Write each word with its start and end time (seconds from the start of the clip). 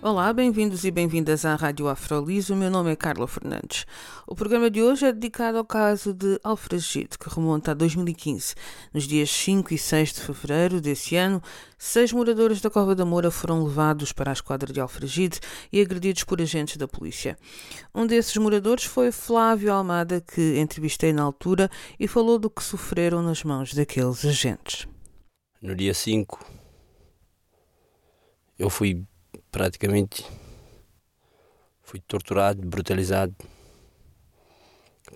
Olá, 0.00 0.32
bem-vindos 0.32 0.84
e 0.84 0.92
bem-vindas 0.92 1.44
à 1.44 1.56
Rádio 1.56 1.88
Afrolis. 1.88 2.50
O 2.50 2.54
meu 2.54 2.70
nome 2.70 2.92
é 2.92 2.94
Carla 2.94 3.26
Fernandes. 3.26 3.84
O 4.28 4.34
programa 4.36 4.70
de 4.70 4.80
hoje 4.80 5.04
é 5.04 5.12
dedicado 5.12 5.58
ao 5.58 5.64
caso 5.64 6.14
de 6.14 6.38
Alfragide, 6.44 7.18
que 7.18 7.28
remonta 7.28 7.72
a 7.72 7.74
2015. 7.74 8.54
Nos 8.94 9.08
dias 9.08 9.28
5 9.28 9.74
e 9.74 9.76
6 9.76 10.12
de 10.12 10.20
fevereiro 10.20 10.80
desse 10.80 11.16
ano, 11.16 11.42
seis 11.76 12.12
moradores 12.12 12.60
da 12.60 12.70
Cova 12.70 12.94
da 12.94 13.04
Moura 13.04 13.28
foram 13.28 13.64
levados 13.64 14.12
para 14.12 14.30
a 14.30 14.32
esquadra 14.32 14.72
de 14.72 14.80
Alfragide 14.80 15.40
e 15.72 15.80
agredidos 15.80 16.22
por 16.22 16.40
agentes 16.40 16.76
da 16.76 16.86
polícia. 16.86 17.36
Um 17.92 18.06
desses 18.06 18.36
moradores 18.36 18.84
foi 18.84 19.10
Flávio 19.10 19.72
Almada, 19.72 20.20
que 20.20 20.60
entrevistei 20.60 21.12
na 21.12 21.24
altura 21.24 21.68
e 21.98 22.06
falou 22.06 22.38
do 22.38 22.48
que 22.48 22.62
sofreram 22.62 23.20
nas 23.20 23.42
mãos 23.42 23.74
daqueles 23.74 24.24
agentes. 24.24 24.86
No 25.60 25.74
dia 25.74 25.92
5, 25.92 26.38
eu 28.56 28.70
fui 28.70 29.04
praticamente 29.50 30.24
fui 31.82 32.00
torturado, 32.00 32.60
brutalizado 32.66 33.34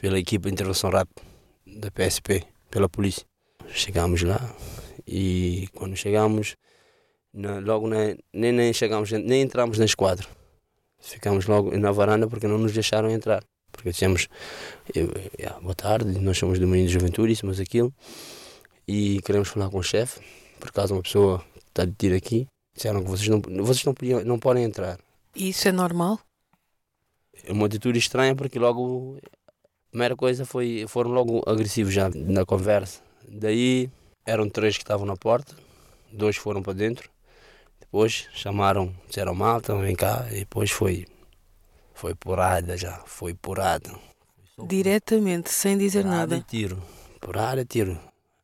pela 0.00 0.18
equipa 0.18 0.48
de 0.48 0.54
intervenção 0.54 0.90
rápida 0.90 1.22
da 1.66 1.90
PSP, 1.90 2.44
pela 2.70 2.88
polícia. 2.88 3.26
Chegámos 3.68 4.22
lá 4.22 4.40
e 5.06 5.68
quando 5.74 5.96
chegámos, 5.96 6.56
logo 7.34 7.88
na, 7.88 8.16
nem, 8.32 8.52
nem 8.52 8.72
chegámos, 8.72 9.10
nem 9.12 9.42
entramos 9.42 9.78
na 9.78 9.84
esquadra. 9.84 10.26
Ficámos 10.98 11.46
logo 11.46 11.76
na 11.76 11.90
varanda 11.90 12.28
porque 12.28 12.46
não 12.46 12.58
nos 12.58 12.72
deixaram 12.72 13.10
entrar. 13.10 13.42
Porque 13.72 13.90
dissemos, 13.90 14.28
eu, 14.94 15.10
eu, 15.38 15.60
boa 15.60 15.74
tarde, 15.74 16.18
nós 16.20 16.38
somos 16.38 16.58
do 16.58 16.66
Menino 16.68 16.88
de 16.88 16.94
Juventude, 16.94 17.34
somos 17.34 17.58
aquilo, 17.58 17.92
e 18.86 19.20
queremos 19.22 19.48
falar 19.48 19.70
com 19.70 19.78
o 19.78 19.82
chefe, 19.82 20.20
por 20.60 20.70
causa 20.70 20.94
uma 20.94 21.02
pessoa 21.02 21.42
está 21.68 21.86
detida 21.86 22.14
aqui, 22.14 22.46
Disseram 22.74 23.02
que 23.02 23.10
vocês 23.10 23.28
não, 23.28 23.40
vocês 23.64 23.84
não, 23.84 23.94
podiam, 23.94 24.24
não 24.24 24.38
podem 24.38 24.64
entrar. 24.64 24.98
E 25.34 25.50
isso 25.50 25.68
é 25.68 25.72
normal? 25.72 26.18
É 27.44 27.52
uma 27.52 27.66
atitude 27.66 27.98
estranha 27.98 28.34
porque 28.34 28.58
logo 28.58 29.18
a 29.48 29.90
primeira 29.90 30.16
coisa 30.16 30.44
foi 30.44 30.84
foram 30.88 31.10
logo 31.10 31.42
agressivos 31.46 31.92
já 31.92 32.08
na 32.14 32.44
conversa. 32.44 33.00
Daí 33.28 33.90
eram 34.24 34.48
três 34.48 34.76
que 34.76 34.82
estavam 34.82 35.06
na 35.06 35.16
porta, 35.16 35.54
dois 36.12 36.36
foram 36.36 36.62
para 36.62 36.72
dentro. 36.72 37.10
Depois 37.80 38.28
chamaram, 38.32 38.94
disseram 39.06 39.34
malta, 39.34 39.74
vem 39.76 39.94
cá, 39.94 40.26
e 40.30 40.40
depois 40.40 40.70
foi 40.70 41.06
foi 41.94 42.14
porada 42.14 42.76
já, 42.76 43.02
foi 43.06 43.34
porada. 43.34 43.92
Diretamente, 44.66 45.50
sem 45.50 45.76
dizer 45.76 46.02
porada 46.02 46.18
nada. 46.18 46.36
E 46.36 46.42
tiro, 46.42 46.82
porada 47.20 47.60
e 47.60 47.64
tiro. 47.64 47.98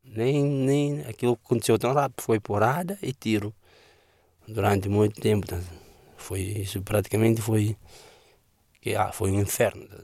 Nem, 0.05 0.45
nem 0.45 1.01
aquilo 1.03 1.37
que 1.37 1.43
aconteceu 1.45 1.79
tão 1.79 1.93
rápido, 1.93 2.23
foi 2.23 2.41
porada 2.41 2.99
e 3.03 3.13
tiro 3.13 3.55
durante 4.49 4.89
muito 4.89 5.21
tempo. 5.21 5.47
Tá? 5.47 5.61
Foi 6.17 6.41
isso 6.41 6.83
praticamente 6.83 7.41
foi 7.41 7.77
que 8.81 8.95
ah, 8.95 9.13
foi 9.13 9.31
um 9.31 9.41
inferno. 9.41 9.87
Tá? 9.87 10.03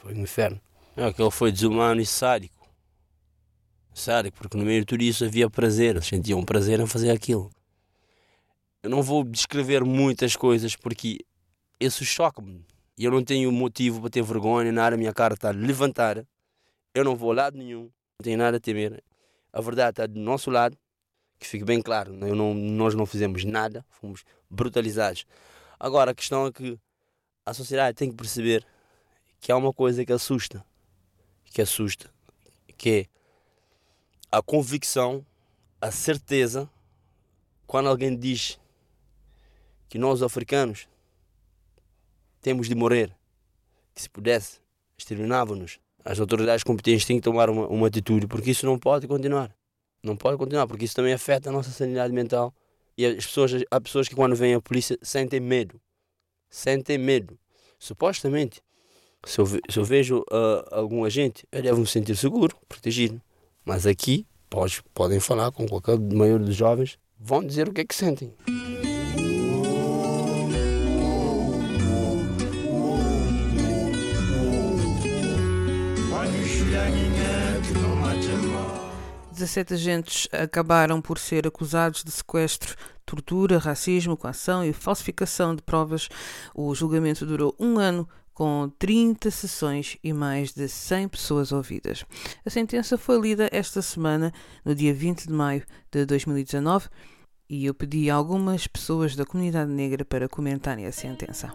Foi 0.00 0.14
um 0.14 0.20
inferno. 0.20 0.60
Aquele 0.96 1.30
foi 1.30 1.50
desumano 1.50 2.00
e 2.00 2.06
sádico. 2.06 2.68
Sádico, 3.94 4.38
porque 4.38 4.56
no 4.56 4.64
meio 4.64 4.80
de 4.80 4.86
tudo 4.86 5.02
isso 5.02 5.24
havia 5.24 5.50
prazer, 5.50 5.96
eles 5.96 6.06
sentiam 6.06 6.42
prazer 6.44 6.80
em 6.80 6.86
fazer 6.86 7.10
aquilo. 7.10 7.50
Eu 8.82 8.90
não 8.90 9.02
vou 9.02 9.22
descrever 9.22 9.84
muitas 9.84 10.34
coisas 10.34 10.74
porque 10.74 11.18
isso 11.78 12.04
choca-me. 12.04 12.64
E 12.96 13.04
eu 13.04 13.10
não 13.10 13.22
tenho 13.22 13.50
motivo 13.52 14.00
para 14.00 14.10
ter 14.10 14.22
vergonha, 14.22 14.70
nada, 14.70 14.96
a 14.96 14.98
minha 14.98 15.12
cara 15.12 15.34
está 15.34 15.48
a 15.48 15.52
levantar. 15.52 16.26
Eu 16.94 17.04
não 17.04 17.16
vou 17.16 17.32
a 17.32 17.34
lado 17.34 17.56
nenhum, 17.56 17.82
não 17.82 18.22
tenho 18.22 18.38
nada 18.38 18.56
a 18.56 18.60
temer. 18.60 19.02
A 19.52 19.60
verdade 19.60 19.90
está 19.90 20.06
do 20.06 20.18
nosso 20.18 20.50
lado 20.50 20.76
que 21.42 21.48
fique 21.48 21.64
bem 21.64 21.82
claro, 21.82 22.12
né? 22.12 22.30
não, 22.30 22.54
nós 22.54 22.94
não 22.94 23.04
fizemos 23.04 23.44
nada, 23.44 23.84
fomos 23.90 24.24
brutalizados. 24.48 25.26
Agora, 25.78 26.12
a 26.12 26.14
questão 26.14 26.46
é 26.46 26.52
que 26.52 26.78
a 27.44 27.52
sociedade 27.52 27.96
tem 27.96 28.08
que 28.08 28.16
perceber 28.16 28.64
que 29.40 29.50
há 29.50 29.56
uma 29.56 29.72
coisa 29.72 30.04
que 30.04 30.12
assusta, 30.12 30.64
que 31.46 31.60
assusta, 31.60 32.08
que 32.78 32.90
é 32.90 33.06
a 34.30 34.40
convicção, 34.40 35.26
a 35.80 35.90
certeza, 35.90 36.70
quando 37.66 37.88
alguém 37.88 38.16
diz 38.16 38.56
que 39.88 39.98
nós 39.98 40.22
africanos 40.22 40.86
temos 42.40 42.68
de 42.68 42.76
morrer, 42.76 43.12
que 43.92 44.02
se 44.02 44.08
pudesse, 44.08 44.60
exterminavam-nos. 44.96 45.80
As 46.04 46.20
autoridades 46.20 46.62
competentes 46.62 47.04
têm 47.04 47.16
que 47.16 47.22
tomar 47.22 47.50
uma, 47.50 47.66
uma 47.66 47.88
atitude, 47.88 48.28
porque 48.28 48.52
isso 48.52 48.64
não 48.64 48.78
pode 48.78 49.08
continuar. 49.08 49.52
Não 50.02 50.16
pode 50.16 50.36
continuar, 50.36 50.66
porque 50.66 50.84
isso 50.84 50.96
também 50.96 51.12
afeta 51.12 51.48
a 51.48 51.52
nossa 51.52 51.70
sanidade 51.70 52.12
mental. 52.12 52.52
E 52.96 53.06
as 53.06 53.24
pessoas, 53.24 53.52
há 53.70 53.80
pessoas 53.80 54.08
que 54.08 54.14
quando 54.14 54.34
vêm 54.34 54.54
a 54.54 54.60
polícia 54.60 54.98
sentem 55.00 55.40
medo. 55.40 55.80
Sentem 56.50 56.98
medo. 56.98 57.38
Supostamente, 57.78 58.60
se 59.24 59.40
eu, 59.40 59.46
se 59.46 59.78
eu 59.78 59.84
vejo 59.84 60.18
uh, 60.20 60.66
algum 60.70 61.04
agente, 61.04 61.46
eu 61.50 61.62
devo 61.62 61.80
me 61.80 61.86
sentir 61.86 62.16
seguro, 62.16 62.56
protegido. 62.68 63.20
Mas 63.64 63.86
aqui, 63.86 64.26
pode, 64.50 64.82
podem 64.92 65.20
falar 65.20 65.52
com 65.52 65.66
qualquer 65.66 65.98
maior 65.98 66.40
dos 66.40 66.54
jovens, 66.54 66.98
vão 67.18 67.44
dizer 67.44 67.68
o 67.68 67.72
que 67.72 67.80
é 67.80 67.84
que 67.84 67.94
sentem. 67.94 68.32
17 79.42 79.74
agentes 79.74 80.28
acabaram 80.30 81.02
por 81.02 81.18
ser 81.18 81.48
acusados 81.48 82.04
de 82.04 82.12
sequestro, 82.12 82.76
tortura, 83.04 83.58
racismo, 83.58 84.16
coação 84.16 84.64
e 84.64 84.72
falsificação 84.72 85.56
de 85.56 85.62
provas. 85.62 86.08
O 86.54 86.72
julgamento 86.76 87.26
durou 87.26 87.52
um 87.58 87.76
ano, 87.76 88.08
com 88.32 88.70
30 88.78 89.32
sessões 89.32 89.98
e 90.02 90.12
mais 90.12 90.52
de 90.52 90.68
100 90.68 91.08
pessoas 91.08 91.50
ouvidas. 91.50 92.04
A 92.46 92.50
sentença 92.50 92.96
foi 92.96 93.20
lida 93.20 93.48
esta 93.50 93.82
semana, 93.82 94.32
no 94.64 94.76
dia 94.76 94.94
20 94.94 95.26
de 95.26 95.32
maio 95.32 95.64
de 95.90 96.06
2019, 96.06 96.88
e 97.50 97.66
eu 97.66 97.74
pedi 97.74 98.08
a 98.10 98.14
algumas 98.14 98.68
pessoas 98.68 99.16
da 99.16 99.26
comunidade 99.26 99.72
negra 99.72 100.04
para 100.04 100.28
comentarem 100.28 100.86
a 100.86 100.92
sentença. 100.92 101.52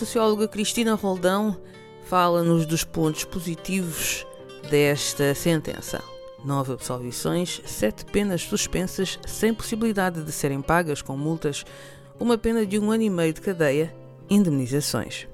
Socióloga 0.00 0.48
Cristina 0.48 0.94
Roldão 0.94 1.60
fala-nos 2.04 2.64
dos 2.64 2.84
pontos 2.84 3.24
positivos 3.24 4.26
desta 4.70 5.34
sentença. 5.34 6.02
Nove 6.42 6.72
absolvições, 6.72 7.60
sete 7.66 8.06
penas 8.06 8.40
suspensas 8.40 9.18
sem 9.26 9.52
possibilidade 9.52 10.22
de 10.22 10.32
serem 10.32 10.62
pagas 10.62 11.02
com 11.02 11.18
multas, 11.18 11.66
uma 12.18 12.38
pena 12.38 12.64
de 12.64 12.78
um 12.78 12.90
ano 12.90 13.02
e 13.02 13.10
meio 13.10 13.34
de 13.34 13.42
cadeia, 13.42 13.94
indemnizações. 14.30 15.28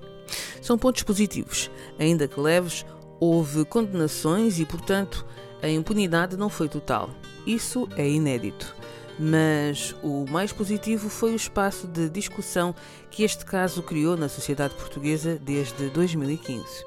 São 0.60 0.76
pontos 0.76 1.04
positivos, 1.04 1.70
ainda 1.96 2.26
que 2.26 2.40
leves, 2.40 2.84
houve 3.20 3.64
condenações 3.66 4.58
e, 4.58 4.64
portanto, 4.64 5.24
a 5.62 5.68
impunidade 5.68 6.36
não 6.36 6.48
foi 6.48 6.68
total. 6.68 7.08
Isso 7.46 7.88
é 7.96 8.08
inédito 8.08 8.74
mas 9.18 9.94
o 10.02 10.26
mais 10.28 10.52
positivo 10.52 11.08
foi 11.08 11.32
o 11.32 11.36
espaço 11.36 11.86
de 11.86 12.08
discussão 12.08 12.74
que 13.10 13.22
este 13.22 13.44
caso 13.44 13.82
criou 13.82 14.16
na 14.16 14.28
sociedade 14.28 14.74
portuguesa 14.74 15.38
desde 15.42 15.88
2015. 15.90 16.84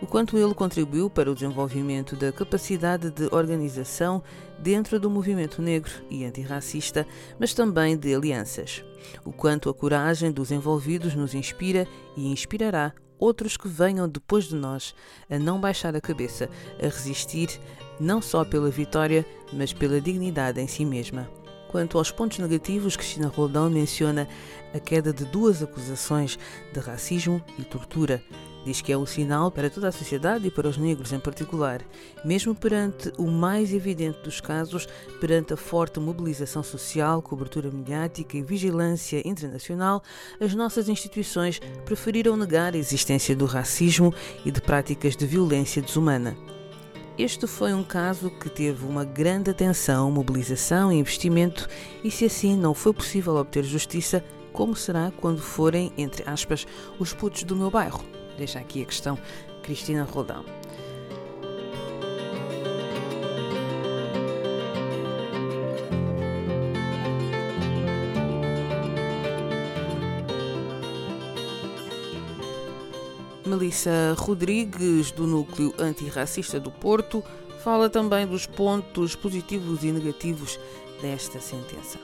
O 0.00 0.06
quanto 0.06 0.38
ele 0.38 0.54
contribuiu 0.54 1.10
para 1.10 1.30
o 1.30 1.34
desenvolvimento 1.34 2.16
da 2.16 2.32
capacidade 2.32 3.10
de 3.10 3.28
organização 3.34 4.22
dentro 4.58 4.98
do 4.98 5.10
movimento 5.10 5.60
negro 5.60 5.92
e 6.08 6.24
antirracista, 6.24 7.06
mas 7.38 7.52
também 7.52 7.96
de 7.96 8.14
alianças. 8.14 8.84
O 9.24 9.32
quanto 9.32 9.68
a 9.68 9.74
coragem 9.74 10.32
dos 10.32 10.50
envolvidos 10.50 11.14
nos 11.14 11.34
inspira 11.34 11.86
e 12.16 12.28
inspirará 12.28 12.92
outros 13.18 13.56
que 13.56 13.68
venham 13.68 14.08
depois 14.08 14.44
de 14.44 14.54
nós 14.54 14.94
a 15.28 15.38
não 15.38 15.60
baixar 15.60 15.94
a 15.96 16.00
cabeça, 16.00 16.48
a 16.78 16.86
resistir 16.86 17.60
não 17.98 18.20
só 18.20 18.44
pela 18.44 18.70
vitória, 18.70 19.24
mas 19.52 19.72
pela 19.72 20.00
dignidade 20.00 20.60
em 20.60 20.66
si 20.66 20.84
mesma. 20.84 21.28
Quanto 21.68 21.98
aos 21.98 22.10
pontos 22.10 22.38
negativos, 22.38 22.96
Cristina 22.96 23.28
Roldão 23.28 23.68
menciona 23.68 24.28
a 24.72 24.78
queda 24.78 25.12
de 25.12 25.24
duas 25.24 25.62
acusações 25.62 26.38
de 26.72 26.80
racismo 26.80 27.42
e 27.58 27.64
tortura. 27.64 28.22
Diz 28.64 28.80
que 28.80 28.90
é 28.90 28.98
um 28.98 29.06
sinal 29.06 29.48
para 29.48 29.70
toda 29.70 29.86
a 29.86 29.92
sociedade 29.92 30.48
e 30.48 30.50
para 30.50 30.68
os 30.68 30.76
negros 30.76 31.12
em 31.12 31.20
particular, 31.20 31.82
mesmo 32.24 32.52
perante 32.52 33.12
o 33.16 33.28
mais 33.28 33.72
evidente 33.72 34.20
dos 34.22 34.40
casos, 34.40 34.88
perante 35.20 35.52
a 35.52 35.56
forte 35.56 36.00
mobilização 36.00 36.64
social, 36.64 37.22
cobertura 37.22 37.70
mediática 37.70 38.36
e 38.36 38.42
vigilância 38.42 39.22
internacional, 39.24 40.02
as 40.40 40.52
nossas 40.52 40.88
instituições 40.88 41.60
preferiram 41.84 42.36
negar 42.36 42.74
a 42.74 42.78
existência 42.78 43.36
do 43.36 43.46
racismo 43.46 44.12
e 44.44 44.50
de 44.50 44.60
práticas 44.60 45.14
de 45.14 45.26
violência 45.26 45.80
desumana. 45.80 46.36
Este 47.18 47.46
foi 47.46 47.72
um 47.72 47.82
caso 47.82 48.30
que 48.30 48.50
teve 48.50 48.84
uma 48.84 49.02
grande 49.02 49.50
atenção, 49.50 50.10
mobilização 50.10 50.92
e 50.92 50.98
investimento, 50.98 51.66
e 52.04 52.10
se 52.10 52.26
assim 52.26 52.54
não 52.54 52.74
foi 52.74 52.92
possível 52.92 53.36
obter 53.36 53.64
justiça, 53.64 54.22
como 54.52 54.76
será 54.76 55.10
quando 55.16 55.40
forem, 55.40 55.90
entre 55.96 56.28
aspas, 56.28 56.66
os 56.98 57.14
putos 57.14 57.42
do 57.44 57.56
meu 57.56 57.70
bairro? 57.70 58.04
Deixa 58.36 58.58
aqui 58.58 58.82
a 58.82 58.84
questão 58.84 59.18
Cristina 59.62 60.04
Rodão. 60.04 60.44
Melissa 73.66 74.14
Rodrigues, 74.16 75.10
do 75.10 75.26
Núcleo 75.26 75.74
Antirracista 75.76 76.60
do 76.60 76.70
Porto, 76.70 77.20
fala 77.64 77.90
também 77.90 78.24
dos 78.24 78.46
pontos 78.46 79.16
positivos 79.16 79.82
e 79.82 79.90
negativos 79.90 80.60
desta 81.02 81.40
sentença. 81.40 81.98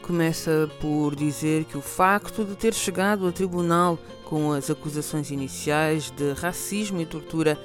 Começa 0.00 0.70
por 0.80 1.16
dizer 1.16 1.64
que 1.64 1.76
o 1.76 1.80
facto 1.80 2.44
de 2.44 2.54
ter 2.54 2.72
chegado 2.72 3.26
a 3.26 3.32
tribunal 3.32 3.98
com 4.24 4.52
as 4.52 4.70
acusações 4.70 5.32
iniciais 5.32 6.12
de 6.12 6.34
racismo 6.34 7.00
e 7.00 7.06
tortura 7.06 7.58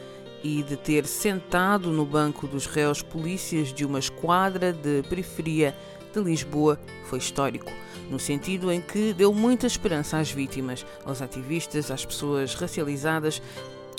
e 0.44 0.63
de 0.63 0.75
ter 0.75 1.06
sentado 1.06 1.92
no 1.92 2.07
banco 2.07 2.48
dos 2.48 2.65
réus 2.65 3.03
polícias 3.03 3.71
de 3.71 3.86
uma 3.86 4.00
esquadra 4.00 4.74
de 4.74 5.03
periferia 5.03 5.75
de 6.17 6.29
Lisboa 6.29 6.79
foi 7.05 7.19
histórico, 7.19 7.71
no 8.09 8.19
sentido 8.19 8.71
em 8.71 8.81
que 8.81 9.13
deu 9.13 9.33
muita 9.33 9.67
esperança 9.67 10.17
às 10.17 10.31
vítimas, 10.31 10.85
aos 11.05 11.21
ativistas, 11.21 11.91
às 11.91 12.05
pessoas 12.05 12.53
racializadas 12.55 13.41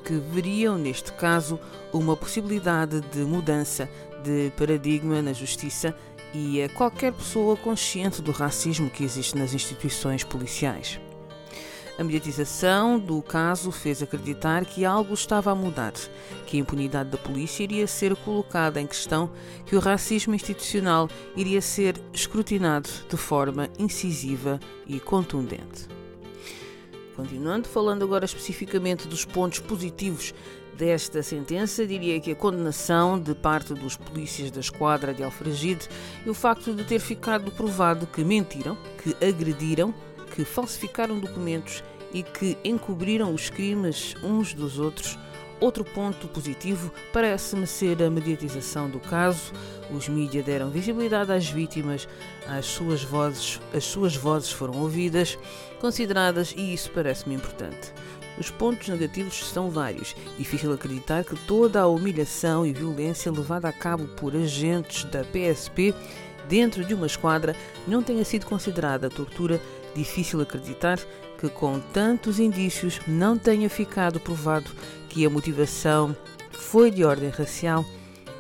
que 0.05 0.15
veriam 0.15 0.79
neste 0.79 1.13
caso 1.13 1.59
uma 1.93 2.17
possibilidade 2.17 3.01
de 3.01 3.21
mudança 3.21 3.89
de 4.23 4.51
paradigma 4.57 5.21
na 5.23 5.33
justiça 5.33 5.95
e 6.35 6.63
a 6.63 6.69
qualquer 6.69 7.13
pessoa 7.13 7.57
consciente 7.57 8.21
do 8.21 8.33
racismo 8.33 8.91
que 8.91 9.05
existe 9.05 9.37
nas 9.37 9.55
instituições 9.55 10.25
policiais. 10.25 11.01
A 11.99 12.05
mediatização 12.05 12.97
do 12.97 13.21
caso 13.21 13.73
fez 13.73 14.01
acreditar 14.01 14.65
que 14.65 14.85
algo 14.85 15.13
estava 15.15 15.51
a 15.51 15.55
mudar, 15.55 15.93
que 16.47 16.57
a 16.57 16.61
impunidade 16.61 17.11
da 17.11 17.19
polícia 17.19 17.65
iria 17.65 17.89
ser 17.89 18.15
colocada 18.15 18.81
em 18.81 18.87
questão, 18.87 19.29
que 19.67 19.75
o 19.75 19.81
racismo 19.81 20.33
institucional 20.33 21.11
iria 21.35 21.61
ser 21.61 22.01
escrutinado 22.13 22.89
de 23.09 23.17
forma 23.17 23.69
incisiva 23.77 24.61
e 24.87 25.01
contundente. 25.01 25.89
Continuando, 27.17 27.69
falando 27.69 28.05
agora 28.05 28.27
especificamente 28.27 29.09
dos 29.09 29.25
pontos 29.25 29.59
positivos 29.59 30.33
desta 30.75 31.21
sentença, 31.21 31.85
diria 31.85 32.21
que 32.21 32.31
a 32.31 32.37
condenação 32.37 33.19
de 33.19 33.35
parte 33.35 33.75
dos 33.75 33.97
polícias 33.97 34.53
da 34.53 34.61
esquadra 34.61 35.13
de 35.13 35.25
Alfragide 35.25 35.89
e 36.25 36.31
o 36.31 36.35
facto 36.35 36.73
de 36.73 36.85
ter 36.85 37.01
ficado 37.01 37.51
provado 37.51 38.07
que 38.07 38.23
mentiram, 38.23 38.79
que 39.03 39.17
agrediram 39.27 39.93
que 40.35 40.45
falsificaram 40.45 41.19
documentos 41.19 41.83
e 42.13 42.23
que 42.23 42.57
encobriram 42.65 43.33
os 43.35 43.51
crimes 43.51 44.15
uns 44.23 44.55
dos 44.55 44.79
outros. 44.79 45.19
Outro 45.61 45.85
ponto 45.85 46.29
positivo 46.29 46.93
parece-me 47.13 47.67
ser 47.67 48.01
a 48.03 48.09
mediatização 48.09 48.89
do 48.89 49.01
caso. 49.01 49.53
Os 49.91 50.09
mídias 50.09 50.45
deram 50.45 50.71
visibilidade 50.71 51.33
às 51.33 51.49
vítimas, 51.49 52.09
as 52.47 52.65
suas 52.67 53.03
vozes, 53.03 53.61
as 53.75 53.83
suas 53.83 54.15
vozes 54.15 54.53
foram 54.53 54.79
ouvidas, 54.81 55.37
consideradas 55.81 56.55
e 56.57 56.73
isso 56.73 56.91
parece-me 56.93 57.35
importante. 57.35 57.93
Os 58.39 58.53
pontos 58.53 58.89
negativos 58.89 59.45
são 59.49 59.69
vários. 59.69 60.15
Difícil 60.39 60.73
acreditar 60.73 61.25
que 61.25 61.35
toda 61.35 61.81
a 61.81 61.89
humilhação 61.89 62.65
e 62.65 62.73
violência 62.73 63.33
levada 63.33 63.69
a 63.69 63.73
cabo 63.73 64.07
por 64.07 64.37
agentes 64.37 65.03
da 65.05 65.25
PSP 65.25 65.93
dentro 66.49 66.85
de 66.85 66.95
uma 66.95 67.07
esquadra 67.07 67.55
não 67.87 68.01
tenha 68.01 68.25
sido 68.25 68.47
considerada 68.47 69.11
tortura 69.11 69.61
Difícil 69.99 70.41
acreditar 70.41 71.01
que, 71.41 71.49
com 71.49 71.81
tantos 71.81 72.39
indícios, 72.39 73.01
não 73.05 73.37
tenha 73.37 73.69
ficado 73.69 74.21
provado 74.21 74.71
que 75.09 75.27
a 75.27 75.31
motivação 75.31 76.17
foi 76.53 76.89
de 76.89 77.05
ordem 77.05 77.31
racial. 77.31 77.85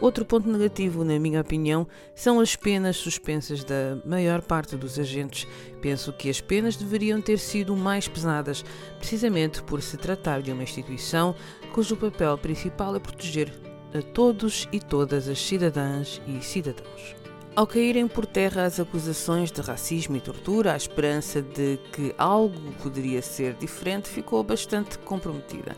Outro 0.00 0.24
ponto 0.24 0.48
negativo, 0.48 1.02
na 1.02 1.18
minha 1.18 1.40
opinião, 1.40 1.84
são 2.14 2.38
as 2.38 2.54
penas 2.54 2.96
suspensas 2.96 3.64
da 3.64 3.98
maior 4.04 4.40
parte 4.40 4.76
dos 4.76 5.00
agentes. 5.00 5.48
Penso 5.82 6.12
que 6.12 6.30
as 6.30 6.40
penas 6.40 6.76
deveriam 6.76 7.20
ter 7.20 7.40
sido 7.40 7.76
mais 7.76 8.06
pesadas, 8.06 8.64
precisamente 8.96 9.60
por 9.60 9.82
se 9.82 9.96
tratar 9.96 10.42
de 10.42 10.52
uma 10.52 10.62
instituição 10.62 11.34
cujo 11.72 11.96
papel 11.96 12.38
principal 12.38 12.94
é 12.94 13.00
proteger 13.00 13.52
a 13.92 14.00
todos 14.00 14.68
e 14.70 14.78
todas 14.78 15.26
as 15.26 15.40
cidadãs 15.40 16.22
e 16.24 16.40
cidadãos. 16.40 17.17
Ao 17.58 17.66
caírem 17.66 18.06
por 18.06 18.24
terra 18.24 18.66
as 18.66 18.78
acusações 18.78 19.50
de 19.50 19.60
racismo 19.60 20.16
e 20.16 20.20
tortura, 20.20 20.74
a 20.74 20.76
esperança 20.76 21.42
de 21.42 21.76
que 21.92 22.14
algo 22.16 22.72
poderia 22.80 23.20
ser 23.20 23.54
diferente 23.54 24.08
ficou 24.08 24.44
bastante 24.44 24.96
comprometida 24.98 25.76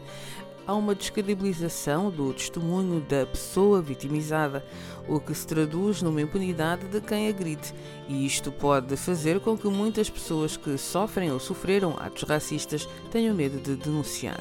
há 0.70 0.74
uma 0.74 0.94
descredibilização 0.94 2.12
do 2.12 2.32
testemunho 2.32 3.00
da 3.00 3.26
pessoa 3.26 3.82
vitimizada, 3.82 4.64
o 5.08 5.18
que 5.18 5.34
se 5.34 5.44
traduz 5.44 6.00
numa 6.00 6.22
impunidade 6.22 6.86
de 6.86 7.00
quem 7.00 7.28
agride, 7.28 7.74
e 8.08 8.24
isto 8.24 8.52
pode 8.52 8.96
fazer 8.96 9.40
com 9.40 9.58
que 9.58 9.66
muitas 9.66 10.08
pessoas 10.08 10.56
que 10.56 10.78
sofrem 10.78 11.32
ou 11.32 11.40
sofreram 11.40 11.96
atos 11.98 12.22
racistas 12.22 12.88
tenham 13.10 13.34
medo 13.34 13.58
de 13.58 13.74
denunciar. 13.74 14.40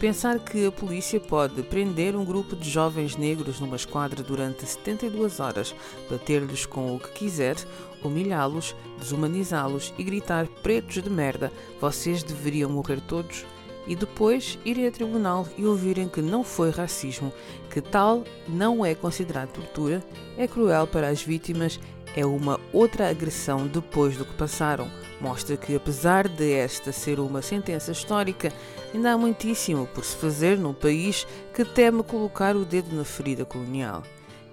Pensar 0.00 0.38
que 0.38 0.64
a 0.64 0.72
polícia 0.72 1.20
pode 1.20 1.62
prender 1.62 2.16
um 2.16 2.24
grupo 2.24 2.56
de 2.56 2.70
jovens 2.70 3.14
negros 3.14 3.60
numa 3.60 3.76
esquadra 3.76 4.22
durante 4.22 4.64
72 4.64 5.40
horas, 5.40 5.74
bater-lhes 6.08 6.64
com 6.64 6.96
o 6.96 6.98
que 6.98 7.10
quiser, 7.10 7.56
humilhá-los, 8.02 8.74
desumanizá-los 8.98 9.92
e 9.98 10.02
gritar 10.02 10.46
pretos 10.62 11.02
de 11.02 11.10
merda, 11.10 11.52
vocês 11.78 12.22
deveriam 12.22 12.70
morrer 12.70 13.02
todos 13.02 13.44
e 13.86 13.94
depois 13.94 14.58
irem 14.64 14.86
a 14.86 14.90
tribunal 14.90 15.46
e 15.56 15.64
ouvirem 15.64 16.08
que 16.08 16.20
não 16.20 16.42
foi 16.42 16.70
racismo, 16.70 17.32
que 17.70 17.80
tal 17.80 18.24
não 18.48 18.84
é 18.84 18.94
considerado 18.94 19.52
tortura, 19.52 20.02
é 20.36 20.46
cruel 20.46 20.86
para 20.86 21.08
as 21.08 21.22
vítimas, 21.22 21.78
é 22.16 22.24
uma 22.24 22.58
outra 22.72 23.08
agressão 23.08 23.66
depois 23.66 24.16
do 24.16 24.24
que 24.24 24.34
passaram. 24.34 24.90
Mostra 25.20 25.56
que, 25.56 25.74
apesar 25.74 26.28
de 26.28 26.52
esta 26.52 26.92
ser 26.92 27.20
uma 27.20 27.42
sentença 27.42 27.92
histórica, 27.92 28.52
ainda 28.92 29.12
há 29.12 29.18
muitíssimo 29.18 29.86
por 29.86 30.04
se 30.04 30.16
fazer 30.16 30.58
num 30.58 30.74
país 30.74 31.26
que 31.54 31.64
teme 31.64 32.02
colocar 32.02 32.56
o 32.56 32.64
dedo 32.64 32.94
na 32.94 33.04
ferida 33.04 33.44
colonial 33.44 34.02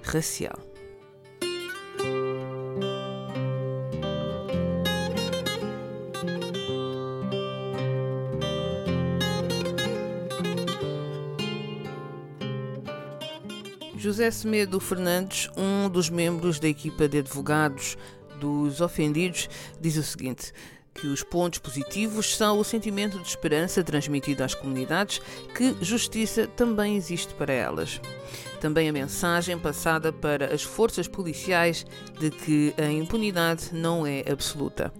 racial. 0.03 0.72
José 14.13 14.29
Semedo 14.29 14.79
Fernandes, 14.79 15.49
um 15.57 15.89
dos 15.89 16.07
membros 16.07 16.59
da 16.59 16.67
equipa 16.67 17.07
de 17.07 17.17
advogados 17.17 17.97
dos 18.39 18.79
ofendidos, 18.79 19.49
diz 19.81 19.97
o 19.97 20.03
seguinte: 20.03 20.53
que 20.93 21.07
os 21.07 21.23
pontos 21.23 21.57
positivos 21.57 22.37
são 22.37 22.59
o 22.59 22.63
sentimento 22.63 23.17
de 23.17 23.27
esperança 23.27 23.83
transmitido 23.83 24.43
às 24.43 24.53
comunidades, 24.53 25.19
que 25.55 25.75
justiça 25.81 26.45
também 26.45 26.95
existe 26.95 27.33
para 27.33 27.51
elas. 27.51 27.99
Também 28.61 28.87
a 28.87 28.93
mensagem 28.93 29.57
passada 29.57 30.13
para 30.13 30.53
as 30.53 30.61
forças 30.61 31.07
policiais 31.07 31.83
de 32.19 32.29
que 32.29 32.71
a 32.77 32.85
impunidade 32.91 33.69
não 33.73 34.05
é 34.05 34.23
absoluta. 34.31 34.93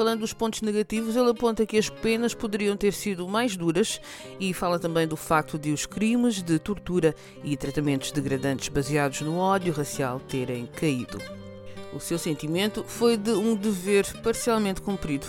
Falando 0.00 0.20
dos 0.20 0.32
pontos 0.32 0.62
negativos, 0.62 1.14
ele 1.14 1.28
aponta 1.28 1.66
que 1.66 1.76
as 1.76 1.90
penas 1.90 2.32
poderiam 2.32 2.74
ter 2.74 2.90
sido 2.90 3.28
mais 3.28 3.54
duras 3.54 4.00
e 4.40 4.54
fala 4.54 4.78
também 4.78 5.06
do 5.06 5.14
facto 5.14 5.58
de 5.58 5.72
os 5.72 5.84
crimes 5.84 6.42
de 6.42 6.58
tortura 6.58 7.14
e 7.44 7.54
tratamentos 7.54 8.10
degradantes 8.10 8.70
baseados 8.70 9.20
no 9.20 9.36
ódio 9.36 9.74
racial 9.74 10.18
terem 10.18 10.64
caído. 10.64 11.18
O 11.92 12.00
seu 12.00 12.18
sentimento 12.18 12.82
foi 12.82 13.18
de 13.18 13.32
um 13.32 13.54
dever 13.54 14.06
parcialmente 14.22 14.80
cumprido. 14.80 15.26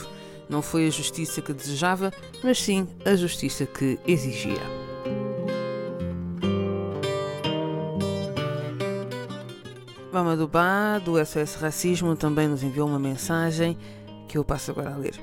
Não 0.48 0.62
foi 0.62 0.88
a 0.88 0.90
justiça 0.90 1.42
que 1.42 1.52
desejava, 1.52 2.14
mas 2.42 2.58
sim 2.58 2.88
a 3.04 3.14
justiça 3.14 3.66
que 3.66 4.00
exigia. 4.08 4.62
Mamadou 10.14 10.48
Ba, 10.48 11.00
do 11.00 11.14
SOS 11.26 11.56
Racismo, 11.56 12.16
também 12.16 12.48
nos 12.48 12.64
enviou 12.64 12.88
uma 12.88 13.00
mensagem 13.00 13.78
que 14.32 14.38
eu 14.38 14.46
passo 14.46 14.72
agora 14.72 14.94
a 14.94 14.98
ler. 14.98 15.20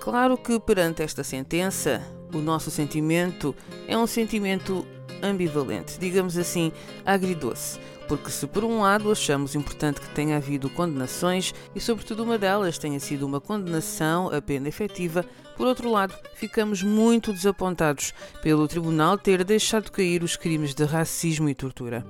Claro 0.00 0.36
que 0.36 0.58
perante 0.58 1.00
esta 1.00 1.22
sentença, 1.22 2.02
O 2.34 2.38
nosso 2.38 2.70
sentimento 2.70 3.54
é 3.86 3.96
um 3.96 4.06
sentimento 4.06 4.86
ambivalente, 5.22 5.98
digamos 5.98 6.38
assim, 6.38 6.72
agridoce. 7.04 7.78
Porque, 8.08 8.30
se 8.30 8.46
por 8.46 8.64
um 8.64 8.80
lado 8.80 9.12
achamos 9.12 9.54
importante 9.54 10.00
que 10.00 10.08
tenha 10.14 10.36
havido 10.36 10.70
condenações 10.70 11.54
e, 11.74 11.80
sobretudo, 11.80 12.24
uma 12.24 12.38
delas 12.38 12.78
tenha 12.78 12.98
sido 12.98 13.26
uma 13.26 13.38
condenação 13.38 14.30
a 14.34 14.40
pena 14.40 14.66
efetiva, 14.66 15.26
por 15.58 15.66
outro 15.66 15.90
lado, 15.90 16.14
ficamos 16.34 16.82
muito 16.82 17.34
desapontados 17.34 18.14
pelo 18.42 18.66
Tribunal 18.66 19.18
ter 19.18 19.44
deixado 19.44 19.92
cair 19.92 20.22
os 20.22 20.36
crimes 20.36 20.74
de 20.74 20.84
racismo 20.84 21.50
e 21.50 21.54
tortura 21.54 22.02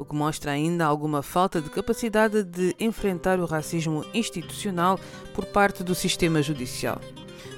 o 0.00 0.04
que 0.04 0.14
mostra 0.14 0.52
ainda 0.52 0.86
alguma 0.86 1.22
falta 1.22 1.60
de 1.60 1.68
capacidade 1.68 2.42
de 2.42 2.74
enfrentar 2.80 3.38
o 3.38 3.44
racismo 3.44 4.02
institucional 4.14 4.98
por 5.34 5.44
parte 5.44 5.84
do 5.84 5.94
sistema 5.94 6.40
judicial. 6.40 6.98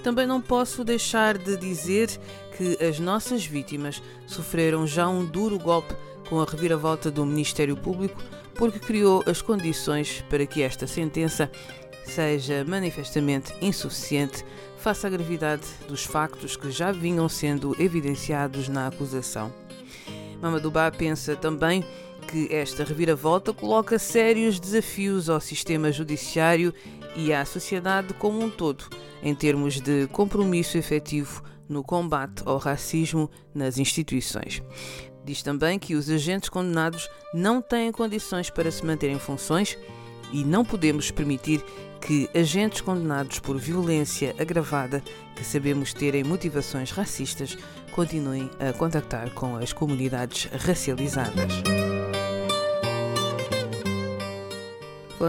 Também 0.02 0.26
não 0.26 0.40
posso 0.40 0.82
deixar 0.82 1.38
de 1.38 1.56
dizer 1.56 2.10
que 2.56 2.84
as 2.84 2.98
nossas 2.98 3.46
vítimas 3.46 4.02
sofreram 4.26 4.84
já 4.88 5.08
um 5.08 5.24
duro 5.24 5.56
golpe 5.56 5.94
com 6.28 6.40
a 6.40 6.44
reviravolta 6.44 7.12
do 7.12 7.24
Ministério 7.24 7.76
Público, 7.76 8.20
porque 8.56 8.80
criou 8.80 9.22
as 9.24 9.40
condições 9.40 10.24
para 10.28 10.44
que 10.44 10.62
esta 10.62 10.88
sentença 10.88 11.48
seja 12.04 12.64
manifestamente 12.64 13.54
insuficiente 13.62 14.44
face 14.78 15.06
à 15.06 15.10
gravidade 15.10 15.62
dos 15.86 16.04
factos 16.04 16.56
que 16.56 16.72
já 16.72 16.90
vinham 16.90 17.28
sendo 17.28 17.80
evidenciados 17.80 18.68
na 18.68 18.88
acusação. 18.88 19.54
Mamadouba 20.42 20.90
pensa 20.90 21.36
também 21.36 21.84
que 22.32 22.48
esta 22.50 22.82
reviravolta 22.82 23.52
coloca 23.52 23.98
sérios 23.98 24.58
desafios 24.58 25.28
ao 25.28 25.38
sistema 25.38 25.92
judiciário 25.92 26.72
e 27.14 27.30
à 27.30 27.44
sociedade 27.44 28.14
como 28.14 28.42
um 28.42 28.48
todo, 28.48 28.86
em 29.22 29.34
termos 29.34 29.78
de 29.78 30.06
compromisso 30.06 30.78
efetivo 30.78 31.42
no 31.68 31.84
combate 31.84 32.42
ao 32.46 32.56
racismo 32.56 33.30
nas 33.54 33.76
instituições. 33.76 34.62
Diz 35.22 35.42
também 35.42 35.78
que 35.78 35.94
os 35.94 36.08
agentes 36.08 36.48
condenados 36.48 37.06
não 37.34 37.60
têm 37.60 37.92
condições 37.92 38.48
para 38.48 38.70
se 38.70 38.84
manter 38.84 39.10
em 39.10 39.18
funções 39.18 39.76
e 40.32 40.42
não 40.42 40.64
podemos 40.64 41.10
permitir 41.10 41.62
que 42.00 42.30
agentes 42.34 42.80
condenados 42.80 43.40
por 43.40 43.58
violência 43.58 44.34
agravada, 44.38 45.04
que 45.36 45.44
sabemos 45.44 45.92
terem 45.92 46.24
motivações 46.24 46.90
racistas, 46.90 47.58
continuem 47.92 48.50
a 48.58 48.72
contactar 48.72 49.30
com 49.34 49.54
as 49.56 49.72
comunidades 49.74 50.46
racializadas. 50.46 51.81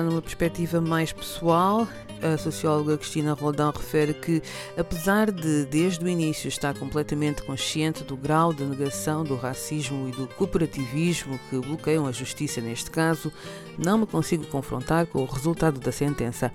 Numa 0.02 0.24
perspectiva 0.24 0.82
mais 0.82 1.14
pessoal, 1.14 1.88
a 2.20 2.36
socióloga 2.36 2.98
Cristina 2.98 3.34
Roldão 3.34 3.70
refere 3.70 4.14
que, 4.16 4.42
apesar 4.76 5.32
de, 5.32 5.66
desde 5.66 6.04
o 6.04 6.08
início, 6.08 6.48
estar 6.48 6.74
completamente 6.74 7.44
consciente 7.44 8.04
do 8.04 8.18
grau 8.18 8.52
de 8.52 8.64
negação 8.64 9.24
do 9.24 9.36
racismo 9.36 10.10
e 10.10 10.12
do 10.12 10.28
cooperativismo 10.30 11.40
que 11.48 11.60
bloqueiam 11.60 12.08
a 12.08 12.12
justiça 12.12 12.60
neste 12.60 12.90
caso, 12.90 13.32
não 13.78 14.00
me 14.00 14.08
consigo 14.08 14.48
confrontar 14.48 15.06
com 15.06 15.22
o 15.22 15.26
resultado 15.26 15.80
da 15.80 15.92
sentença. 15.92 16.52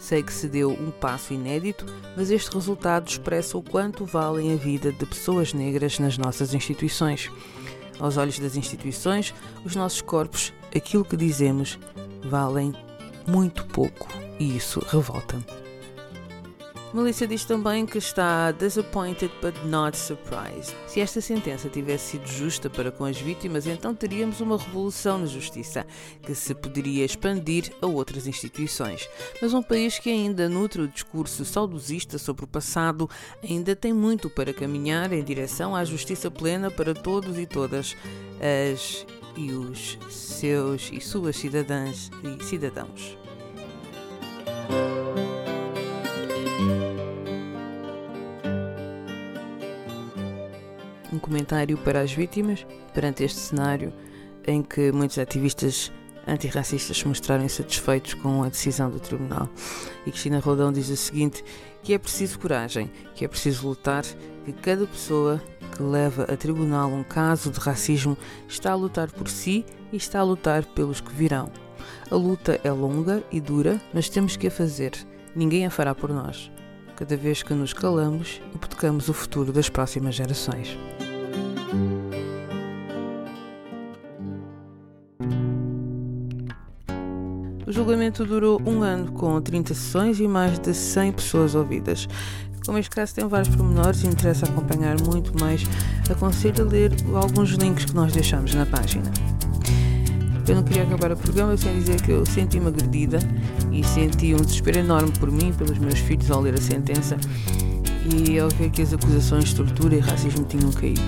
Sei 0.00 0.22
que 0.22 0.32
se 0.32 0.48
deu 0.48 0.70
um 0.70 0.90
passo 0.90 1.34
inédito, 1.34 1.84
mas 2.16 2.30
este 2.30 2.50
resultado 2.54 3.06
expressa 3.06 3.58
o 3.58 3.62
quanto 3.62 4.06
valem 4.06 4.54
a 4.54 4.56
vida 4.56 4.92
de 4.92 5.04
pessoas 5.04 5.52
negras 5.52 5.98
nas 5.98 6.16
nossas 6.16 6.54
instituições. 6.54 7.30
Aos 8.00 8.16
olhos 8.16 8.38
das 8.38 8.56
instituições, 8.56 9.34
os 9.62 9.76
nossos 9.76 10.00
corpos, 10.00 10.54
aquilo 10.74 11.04
que 11.04 11.16
dizemos, 11.16 11.78
valem 12.22 12.72
muito 13.26 13.64
pouco 13.66 14.08
e 14.38 14.56
isso 14.56 14.80
revolta-me. 14.88 15.44
Melissa 16.94 17.26
diz 17.26 17.44
também 17.44 17.84
que 17.84 17.98
está 17.98 18.50
disappointed 18.50 19.30
but 19.42 19.54
not 19.66 19.94
surprised. 19.94 20.74
Se 20.86 21.00
esta 21.00 21.20
sentença 21.20 21.68
tivesse 21.68 22.12
sido 22.12 22.26
justa 22.26 22.70
para 22.70 22.90
com 22.90 23.04
as 23.04 23.20
vítimas, 23.20 23.66
então 23.66 23.94
teríamos 23.94 24.40
uma 24.40 24.56
revolução 24.56 25.18
na 25.18 25.26
justiça, 25.26 25.86
que 26.22 26.34
se 26.34 26.54
poderia 26.54 27.04
expandir 27.04 27.74
a 27.82 27.86
outras 27.86 28.26
instituições. 28.26 29.06
Mas 29.42 29.52
um 29.52 29.62
país 29.62 29.98
que 29.98 30.08
ainda 30.08 30.48
nutre 30.48 30.80
o 30.80 30.88
discurso 30.88 31.44
saudosista 31.44 32.16
sobre 32.16 32.44
o 32.44 32.48
passado 32.48 33.08
ainda 33.44 33.76
tem 33.76 33.92
muito 33.92 34.30
para 34.30 34.54
caminhar 34.54 35.12
em 35.12 35.22
direção 35.22 35.76
à 35.76 35.84
justiça 35.84 36.30
plena 36.30 36.70
para 36.70 36.94
todos 36.94 37.38
e 37.38 37.44
todas 37.44 37.94
as 38.72 39.06
e 39.38 39.52
os 39.52 39.96
seus 40.10 40.90
e 40.92 41.00
suas 41.00 41.36
cidadãs 41.36 42.10
e 42.24 42.44
cidadãos. 42.44 43.16
Um 51.12 51.20
comentário 51.20 51.78
para 51.78 52.00
as 52.00 52.12
vítimas 52.12 52.66
perante 52.92 53.22
este 53.22 53.38
cenário 53.38 53.92
em 54.44 54.60
que 54.60 54.90
muitos 54.90 55.18
ativistas 55.18 55.92
antirracistas 56.26 56.98
se 56.98 57.06
mostraram 57.06 57.44
insatisfeitos 57.44 58.14
com 58.14 58.42
a 58.42 58.48
decisão 58.48 58.90
do 58.90 58.98
tribunal. 58.98 59.48
E 60.04 60.10
Cristina 60.10 60.40
Rodão 60.40 60.72
diz 60.72 60.88
o 60.88 60.96
seguinte: 60.96 61.44
que 61.82 61.94
é 61.94 61.98
preciso 61.98 62.40
coragem, 62.40 62.90
que 63.14 63.24
é 63.24 63.28
preciso 63.28 63.68
lutar, 63.68 64.04
que 64.44 64.52
cada 64.52 64.84
pessoa 64.86 65.40
que 65.78 65.82
leva 65.84 66.24
a 66.24 66.36
tribunal 66.36 66.90
um 66.90 67.04
caso 67.04 67.52
de 67.52 67.60
racismo 67.60 68.18
está 68.48 68.72
a 68.72 68.74
lutar 68.74 69.12
por 69.12 69.28
si 69.28 69.64
e 69.92 69.96
está 69.96 70.18
a 70.18 70.24
lutar 70.24 70.64
pelos 70.64 71.00
que 71.00 71.14
virão. 71.14 71.48
A 72.10 72.16
luta 72.16 72.60
é 72.64 72.72
longa 72.72 73.22
e 73.30 73.40
dura, 73.40 73.80
mas 73.94 74.08
temos 74.08 74.36
que 74.36 74.48
a 74.48 74.50
fazer. 74.50 74.92
Ninguém 75.36 75.64
a 75.64 75.70
fará 75.70 75.94
por 75.94 76.10
nós. 76.10 76.50
Cada 76.96 77.16
vez 77.16 77.44
que 77.44 77.54
nos 77.54 77.72
calamos, 77.72 78.42
hipotecamos 78.52 79.08
o 79.08 79.14
futuro 79.14 79.52
das 79.52 79.68
próximas 79.68 80.16
gerações. 80.16 80.76
O 87.64 87.70
julgamento 87.70 88.24
durou 88.24 88.60
um 88.66 88.82
ano, 88.82 89.12
com 89.12 89.40
30 89.40 89.74
sessões 89.74 90.18
e 90.18 90.26
mais 90.26 90.58
de 90.58 90.74
100 90.74 91.12
pessoas 91.12 91.54
ouvidas. 91.54 92.08
Como 92.68 92.76
este 92.76 92.90
caso 92.90 93.14
tem 93.14 93.26
vários 93.26 93.56
pormenores 93.56 94.04
e 94.04 94.08
interessa 94.08 94.44
acompanhar 94.44 95.00
muito 95.00 95.32
mais, 95.40 95.64
aconselho 96.10 96.66
a 96.66 96.68
ler 96.68 96.92
alguns 97.14 97.52
links 97.52 97.86
que 97.86 97.94
nós 97.94 98.12
deixamos 98.12 98.54
na 98.54 98.66
página. 98.66 99.10
Eu 100.46 100.56
não 100.56 100.62
queria 100.62 100.82
acabar 100.82 101.10
o 101.10 101.16
programa 101.16 101.56
sem 101.56 101.78
dizer 101.78 102.02
que 102.02 102.10
eu 102.10 102.26
senti-me 102.26 102.66
agredida 102.66 103.20
e 103.72 103.82
senti 103.82 104.34
um 104.34 104.36
desespero 104.42 104.80
enorme 104.80 105.10
por 105.12 105.30
mim, 105.30 105.50
pelos 105.50 105.78
meus 105.78 105.98
filhos 105.98 106.30
ao 106.30 106.42
ler 106.42 106.56
a 106.56 106.60
sentença 106.60 107.16
e 108.14 108.38
ao 108.38 108.50
ver 108.50 108.68
que 108.68 108.82
as 108.82 108.92
acusações 108.92 109.44
de 109.44 109.54
tortura 109.54 109.96
e 109.96 110.00
racismo 110.00 110.44
tinham 110.44 110.70
caído. 110.70 111.00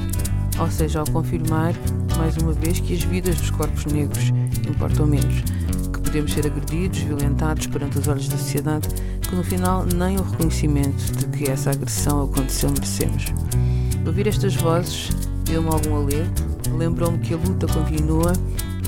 Ou 0.58 0.70
seja, 0.70 1.00
ao 1.00 1.06
confirmar 1.10 1.74
mais 2.16 2.38
uma 2.38 2.54
vez 2.54 2.80
que 2.80 2.94
as 2.94 3.02
vidas 3.02 3.34
dos 3.34 3.50
corpos 3.50 3.84
negros 3.84 4.32
importam 4.66 5.06
menos, 5.06 5.44
podemos 6.10 6.32
ser 6.32 6.44
agredidos, 6.44 6.98
violentados 6.98 7.68
perante 7.68 8.00
os 8.00 8.08
olhos 8.08 8.28
da 8.28 8.36
sociedade, 8.36 8.88
que 9.20 9.34
no 9.34 9.44
final 9.44 9.86
nem 9.86 10.16
o 10.16 10.22
reconhecimento 10.22 11.12
de 11.12 11.26
que 11.26 11.48
essa 11.48 11.70
agressão 11.70 12.24
aconteceu 12.24 12.68
merecemos. 12.70 13.26
Ouvir 14.04 14.26
estas 14.26 14.56
vozes 14.56 15.10
deu-me 15.44 15.68
algum 15.68 15.94
alento, 15.94 16.44
lembrou-me 16.76 17.18
que 17.18 17.32
a 17.32 17.36
luta 17.36 17.68
continua 17.68 18.32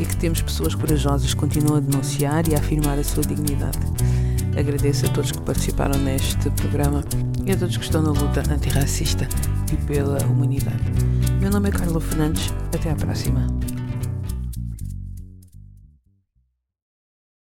e 0.00 0.04
que 0.04 0.16
temos 0.16 0.42
pessoas 0.42 0.74
corajosas 0.74 1.32
que 1.32 1.40
continuam 1.40 1.76
a 1.76 1.80
denunciar 1.80 2.48
e 2.48 2.56
a 2.56 2.58
afirmar 2.58 2.98
a 2.98 3.04
sua 3.04 3.22
dignidade. 3.22 3.78
Agradeço 4.58 5.06
a 5.06 5.08
todos 5.10 5.30
que 5.30 5.40
participaram 5.42 6.00
neste 6.00 6.50
programa 6.50 7.04
e 7.46 7.52
a 7.52 7.56
todos 7.56 7.76
que 7.76 7.84
estão 7.84 8.02
na 8.02 8.10
luta 8.10 8.42
antirracista 8.52 9.28
e 9.72 9.76
pela 9.86 10.18
humanidade. 10.26 10.82
Meu 11.40 11.50
nome 11.50 11.68
é 11.68 11.72
Carla 11.72 12.00
Fernandes. 12.00 12.52
Até 12.74 12.90
à 12.90 12.96
próxima. 12.96 13.46